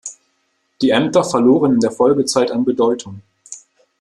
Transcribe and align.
Die 0.81 0.89
Ämter 0.89 1.23
verloren 1.23 1.73
in 1.75 1.79
der 1.79 1.91
Folgezeit 1.91 2.49
an 2.49 2.65
Bedeutung. 2.65 3.21